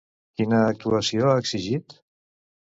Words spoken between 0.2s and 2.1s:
Quina actuació ha exigit?